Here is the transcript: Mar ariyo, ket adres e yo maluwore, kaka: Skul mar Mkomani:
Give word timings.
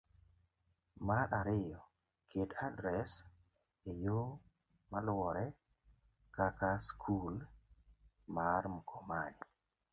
Mar 1.07 1.27
ariyo, 1.39 1.81
ket 2.29 2.49
adres 2.67 3.11
e 3.91 3.91
yo 4.05 4.19
maluwore, 4.91 5.45
kaka: 6.35 6.69
Skul 6.87 7.35
mar 8.35 8.63
Mkomani: 8.75 9.41